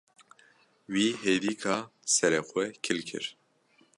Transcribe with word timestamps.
Wî 0.93 1.07
hêdîka 1.23 1.77
serê 2.15 2.41
xwe 2.49 2.65
kil 2.83 2.99
kir. 3.09 3.25